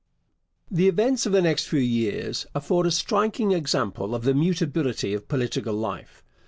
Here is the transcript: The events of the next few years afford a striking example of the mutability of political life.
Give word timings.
The 0.71 0.87
events 0.87 1.27
of 1.27 1.31
the 1.31 1.43
next 1.43 1.67
few 1.67 1.77
years 1.79 2.47
afford 2.55 2.87
a 2.87 2.91
striking 2.91 3.51
example 3.51 4.15
of 4.15 4.23
the 4.23 4.33
mutability 4.33 5.13
of 5.13 5.27
political 5.27 5.75
life. 5.75 6.23